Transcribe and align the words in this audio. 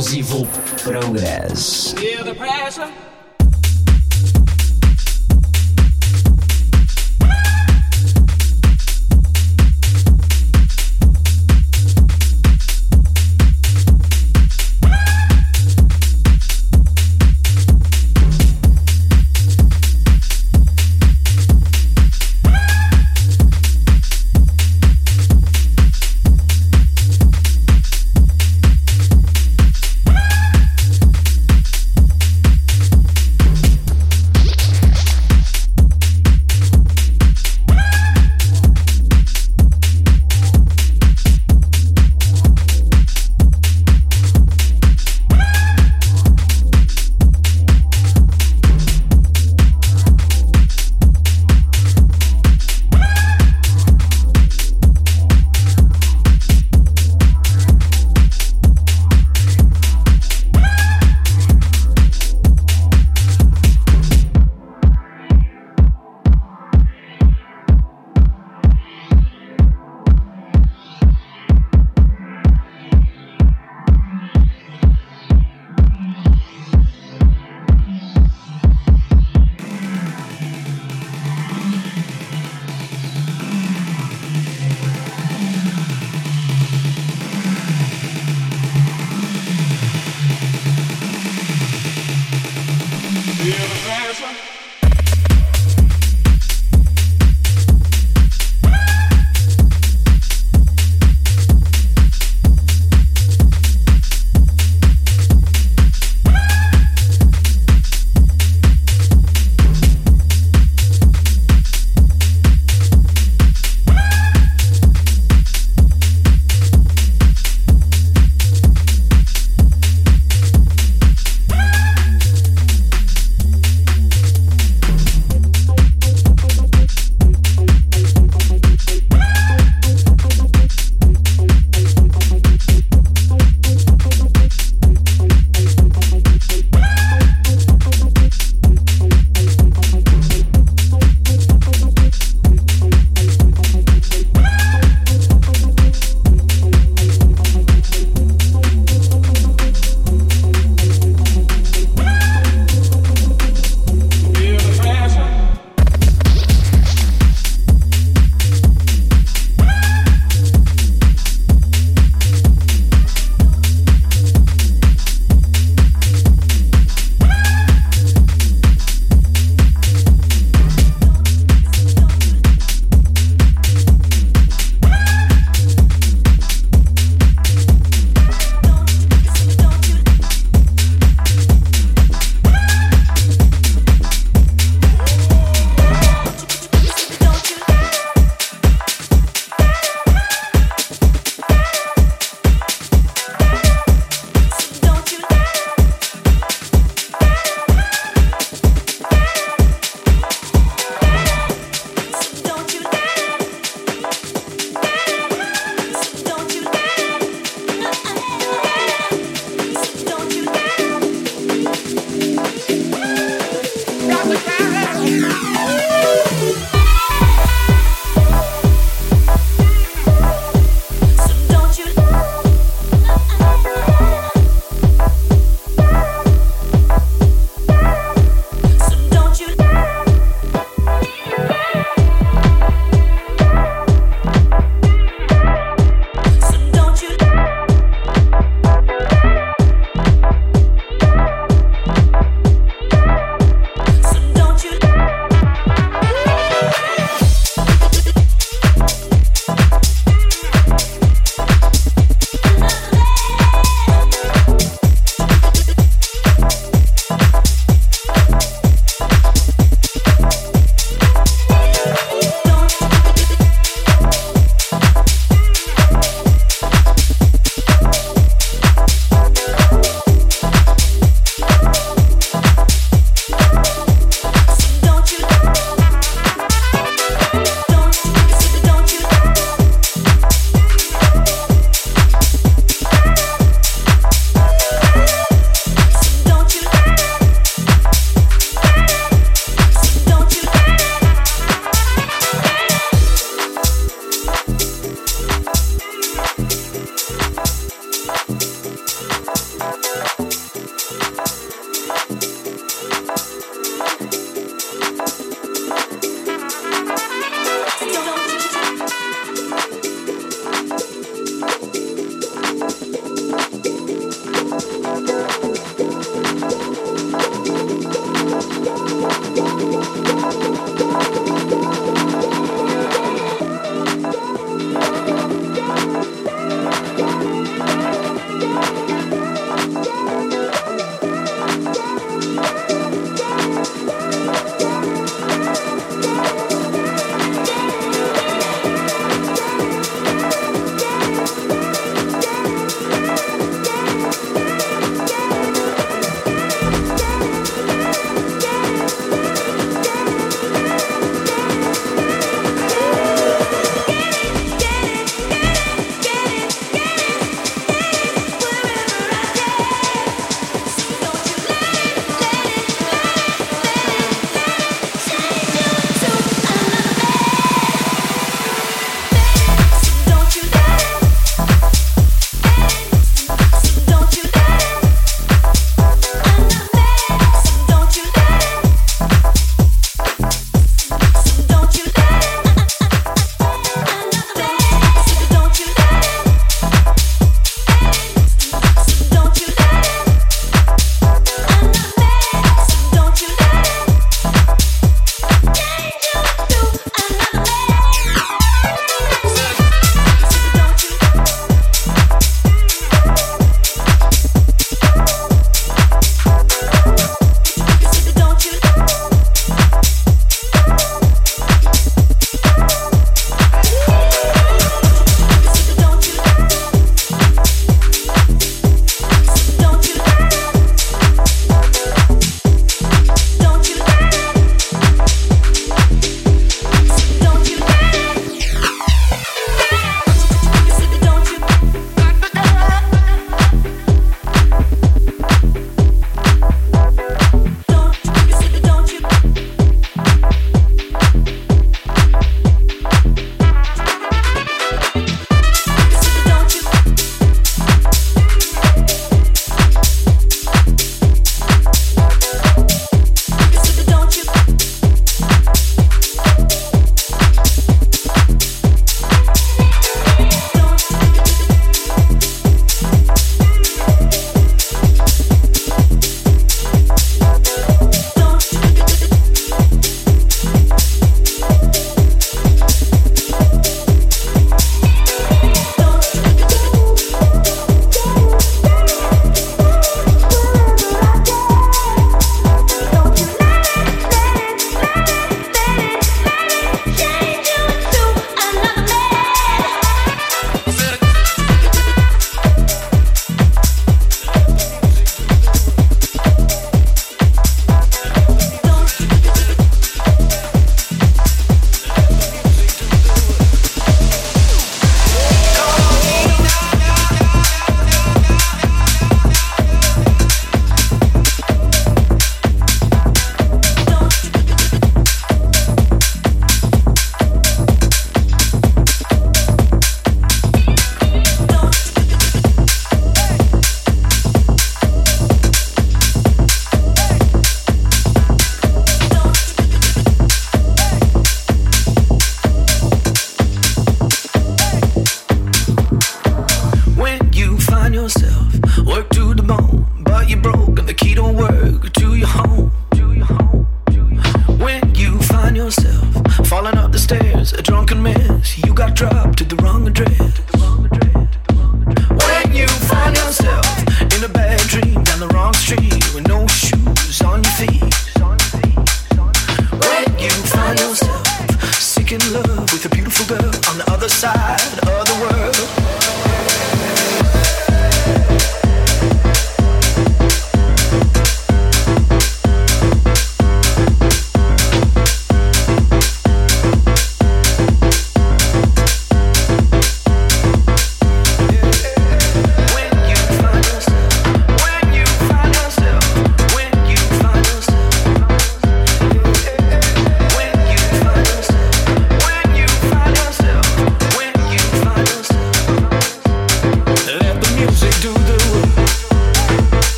Exclusivo 0.00 0.49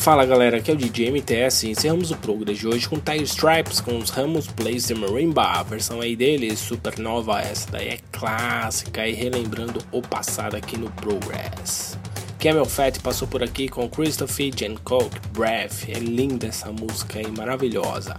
Fala 0.00 0.24
galera, 0.24 0.56
aqui 0.56 0.70
é 0.70 0.74
o 0.74 0.76
DJ 0.78 1.10
MTS 1.10 1.66
e 1.66 1.72
encerramos 1.72 2.10
o 2.10 2.16
Progress 2.16 2.58
de 2.58 2.66
hoje 2.66 2.88
com 2.88 2.98
Tire 2.98 3.22
Stripes 3.22 3.82
com 3.82 3.98
os 3.98 4.08
Ramos 4.08 4.46
Plays 4.46 4.86
de 4.86 4.94
Marimba, 4.94 5.42
a 5.42 5.62
versão 5.62 6.00
aí 6.00 6.16
dele, 6.16 6.56
Supernova, 6.56 7.38
essa 7.42 7.70
daí 7.70 7.88
é 7.88 7.98
clássica 8.10 9.06
e 9.06 9.12
relembrando 9.12 9.78
o 9.92 10.00
passado 10.00 10.56
aqui 10.56 10.78
no 10.78 10.90
Progress. 10.92 11.98
Camel 12.38 12.64
Fat 12.64 12.98
passou 13.00 13.28
por 13.28 13.42
aqui 13.42 13.68
com 13.68 13.90
Christopher 13.90 14.50
Coke, 14.82 15.20
Breath, 15.34 15.86
é 15.86 15.98
linda 15.98 16.46
essa 16.46 16.72
música 16.72 17.18
aí, 17.18 17.30
maravilhosa. 17.30 18.16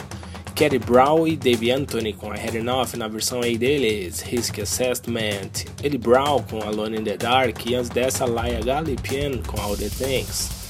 Kerry 0.53 0.77
Brown 0.77 1.27
e 1.27 1.36
Dave 1.36 1.71
Anthony 1.71 2.13
com 2.13 2.32
a 2.32 2.36
Head 2.36 2.57
Enough 2.59 2.93
na 2.95 3.07
versão 3.07 3.41
aí 3.41 3.57
deles, 3.57 4.21
Risk 4.21 4.59
Assessment, 4.59 5.65
Eddie 5.84 5.97
Brown 5.97 6.43
com 6.43 6.61
Alone 6.61 6.99
in 6.99 7.03
the 7.03 7.17
Dark 7.17 7.65
e 7.65 7.73
antes 7.73 7.89
dessa 7.89 8.25
Laia 8.25 8.61
Galipian 8.61 9.41
com 9.41 9.59
All 9.59 9.75
the 9.75 9.89
Things. 9.89 10.61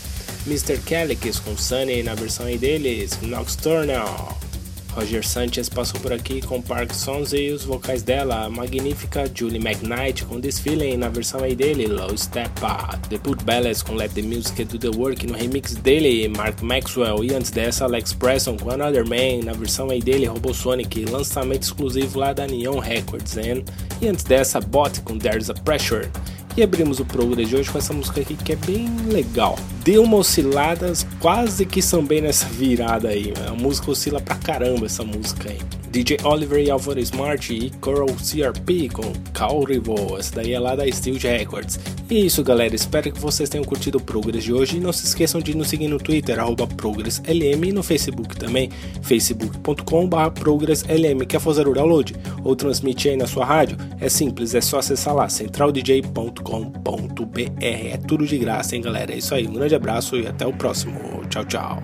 Mr. 0.45 0.77
Calicus 0.79 1.39
com 1.39 1.55
Sunny 1.55 2.03
na 2.03 2.15
versão 2.15 2.45
aí 2.45 2.57
deles, 2.57 3.19
Nocturnal. 3.21 4.37
Roger 4.93 5.25
Sanchez 5.25 5.69
passou 5.69 6.01
por 6.01 6.11
aqui 6.11 6.41
com 6.41 6.61
Parkinson's 6.61 7.31
e 7.31 7.49
os 7.51 7.63
vocais 7.63 8.03
dela, 8.03 8.43
a 8.45 8.49
magnífica 8.49 9.23
Julie 9.33 9.57
McKnight 9.57 10.25
com 10.25 10.41
Feeling 10.41 10.97
na 10.97 11.07
versão 11.07 11.41
aí 11.43 11.55
dele, 11.55 11.87
Low 11.87 12.17
Step 12.17 12.51
The 13.09 13.17
Put 13.17 13.43
Balance 13.45 13.83
com 13.85 13.93
Let 13.93 14.11
the 14.11 14.21
Music 14.21 14.65
Do 14.65 14.77
the 14.77 14.89
Work 14.89 15.25
no 15.27 15.37
remix 15.37 15.75
dele, 15.75 16.27
Mark 16.27 16.61
Maxwell 16.61 17.23
e 17.23 17.33
antes 17.33 17.51
dessa 17.51 17.85
Alex 17.85 18.11
Preston 18.13 18.57
com 18.57 18.69
Another 18.69 19.07
Man 19.07 19.45
na 19.45 19.53
versão 19.53 19.89
aí 19.89 20.01
dele, 20.01 20.25
Robosonic, 20.25 21.05
lançamento 21.05 21.63
exclusivo 21.63 22.19
lá 22.19 22.33
da 22.33 22.45
Neon 22.45 22.79
Records, 22.79 23.37
hein? 23.37 23.63
e 24.01 24.07
antes 24.09 24.25
dessa 24.25 24.59
Bot 24.59 24.99
com 25.01 25.17
There's 25.17 25.49
a 25.49 25.53
Pressure. 25.53 26.09
E 26.55 26.61
abrimos 26.61 26.99
o 26.99 27.05
programa 27.05 27.45
de 27.45 27.55
hoje 27.55 27.71
com 27.71 27.77
essa 27.77 27.93
música 27.93 28.19
aqui 28.21 28.35
que 28.35 28.51
é 28.51 28.55
bem 28.55 28.89
legal. 29.07 29.57
Deu 29.83 30.03
uma 30.03 30.17
oscilada, 30.17 30.91
quase 31.19 31.65
que 31.65 31.81
são 31.81 32.03
bem 32.03 32.21
nessa 32.21 32.45
virada 32.45 33.09
aí. 33.09 33.33
A 33.47 33.53
música 33.53 33.89
oscila 33.89 34.19
pra 34.19 34.35
caramba 34.35 34.85
essa 34.85 35.03
música 35.03 35.49
aí. 35.49 35.80
DJ 35.91 36.19
Oliver 36.23 36.63
e 36.63 36.71
Alvaro 36.71 36.99
Smart 37.01 37.53
e 37.53 37.69
Coral 37.81 38.07
CRP 38.07 38.89
com 38.89 39.11
Rivo. 39.65 40.17
Essa 40.17 40.35
daí 40.35 40.53
é 40.53 40.59
lá 40.59 40.73
da 40.73 40.89
Steel 40.89 41.17
Records. 41.17 41.77
E 42.09 42.15
é 42.15 42.19
isso, 42.21 42.41
galera. 42.43 42.73
Espero 42.73 43.11
que 43.11 43.19
vocês 43.19 43.49
tenham 43.49 43.65
curtido 43.65 43.97
o 43.97 44.01
Progress 44.01 44.43
de 44.43 44.53
hoje. 44.53 44.77
E 44.77 44.79
não 44.79 44.93
se 44.93 45.05
esqueçam 45.05 45.41
de 45.41 45.55
nos 45.55 45.67
seguir 45.67 45.89
no 45.89 45.97
Twitter, 45.97 46.37
ProgressLM, 46.77 47.67
e 47.67 47.73
no 47.73 47.83
Facebook 47.83 48.37
também, 48.37 48.69
facebook.com.br 49.01 50.29
ProgressLM. 50.33 51.25
Quer 51.27 51.41
fazer 51.41 51.67
o 51.67 51.73
download 51.73 52.15
ou 52.43 52.55
transmitir 52.55 53.11
aí 53.11 53.17
na 53.17 53.27
sua 53.27 53.45
rádio? 53.45 53.77
É 53.99 54.07
simples, 54.07 54.55
é 54.55 54.61
só 54.61 54.79
acessar 54.79 55.13
lá, 55.13 55.27
centraldj.com.br. 55.27 57.41
É 57.59 57.97
tudo 57.97 58.25
de 58.25 58.37
graça, 58.37 58.75
hein, 58.75 58.81
galera? 58.81 59.13
É 59.13 59.17
isso 59.17 59.35
aí. 59.35 59.45
Um 59.45 59.53
grande 59.53 59.75
abraço 59.75 60.15
e 60.15 60.25
até 60.25 60.47
o 60.47 60.53
próximo. 60.53 60.99
Tchau, 61.29 61.43
tchau. 61.45 61.83